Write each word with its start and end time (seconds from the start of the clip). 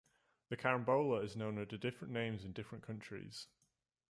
The 0.49 0.57
carambola 0.57 1.23
is 1.23 1.35
known 1.35 1.59
under 1.59 1.77
different 1.77 2.11
names 2.11 2.43
in 2.43 2.53
different 2.53 2.83
countries. 2.83 3.45